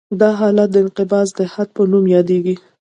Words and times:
دا 0.19 0.29
حالت 0.39 0.69
د 0.71 0.75
انقباض 0.85 1.27
د 1.39 1.41
حد 1.53 1.69
په 1.75 1.81
نوم 1.91 2.05
یادیږي 2.15 2.55